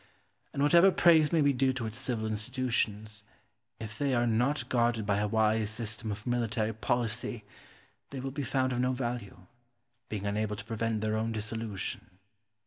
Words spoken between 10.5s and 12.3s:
to prevent their own dissolution.